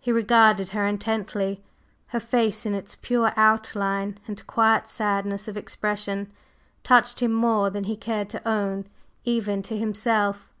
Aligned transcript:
He 0.00 0.12
regarded 0.12 0.68
her 0.76 0.84
intently. 0.86 1.62
Her 2.08 2.20
face 2.20 2.66
in 2.66 2.74
its 2.74 2.94
pure 2.94 3.32
outline 3.38 4.18
and 4.26 4.46
quiet 4.46 4.86
sadness 4.86 5.48
of 5.48 5.56
expression 5.56 6.30
touched 6.84 7.20
him 7.22 7.32
more 7.32 7.70
than 7.70 7.84
he 7.84 7.96
cared 7.96 8.28
to 8.28 8.46
own 8.46 8.84
even 9.24 9.62
to 9.62 9.78
himself. 9.78 10.52